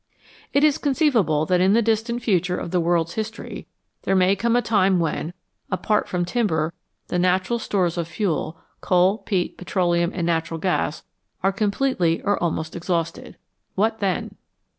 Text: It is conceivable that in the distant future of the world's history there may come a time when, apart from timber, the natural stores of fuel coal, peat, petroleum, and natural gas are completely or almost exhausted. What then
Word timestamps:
It 0.51 0.63
is 0.63 0.79
conceivable 0.79 1.45
that 1.45 1.61
in 1.61 1.73
the 1.73 1.81
distant 1.83 2.23
future 2.23 2.57
of 2.57 2.71
the 2.71 2.79
world's 2.79 3.13
history 3.13 3.67
there 4.01 4.15
may 4.15 4.35
come 4.35 4.55
a 4.55 4.61
time 4.63 4.99
when, 4.99 5.31
apart 5.69 6.07
from 6.07 6.25
timber, 6.25 6.73
the 7.09 7.19
natural 7.19 7.59
stores 7.59 7.99
of 7.99 8.07
fuel 8.07 8.57
coal, 8.81 9.19
peat, 9.19 9.59
petroleum, 9.59 10.09
and 10.11 10.25
natural 10.25 10.59
gas 10.59 11.03
are 11.43 11.51
completely 11.51 12.19
or 12.23 12.41
almost 12.41 12.75
exhausted. 12.75 13.37
What 13.75 13.99
then 13.99 14.37